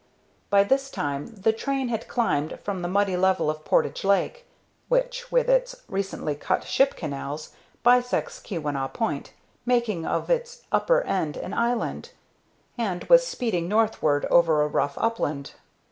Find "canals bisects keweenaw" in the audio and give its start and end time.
6.95-8.93